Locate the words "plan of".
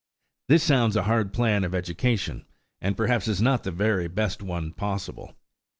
1.31-1.75